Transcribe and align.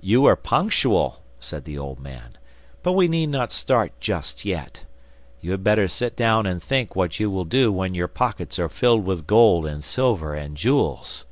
'You 0.00 0.24
are 0.24 0.34
punctual,' 0.34 1.20
said 1.38 1.64
the 1.64 1.78
old 1.78 2.00
man, 2.00 2.36
'but 2.82 2.94
we 2.94 3.06
need 3.06 3.28
not 3.28 3.52
start 3.52 3.92
just 4.00 4.44
yet. 4.44 4.82
You 5.40 5.52
had 5.52 5.62
better 5.62 5.86
sit 5.86 6.16
down 6.16 6.44
and 6.44 6.60
think 6.60 6.96
what 6.96 7.20
you 7.20 7.30
will 7.30 7.44
do 7.44 7.70
when 7.72 7.94
your 7.94 8.08
pockets 8.08 8.58
are 8.58 8.68
filled 8.68 9.04
with 9.04 9.28
gold 9.28 9.66
and 9.66 9.84
silver 9.84 10.34
and 10.34 10.56
jewels. 10.56 11.24